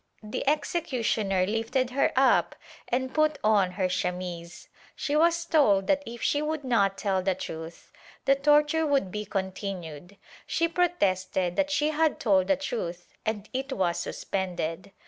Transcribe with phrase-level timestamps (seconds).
[0.23, 2.55] The executioner lifted her up
[2.87, 7.35] and put on her chemise; she was told that if she would not tell the
[7.35, 7.91] truth
[8.25, 10.17] the torture would be continued;
[10.47, 14.91] she protested that she had told the truth and it was suspended.